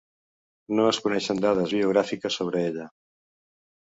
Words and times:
No 0.79 0.87
es 0.93 0.99
coneixen 1.07 1.43
dades 1.47 1.75
biogràfiques 1.77 2.39
sobre 2.41 2.67
ella. 2.71 2.89